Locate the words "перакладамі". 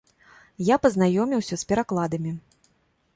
1.73-2.31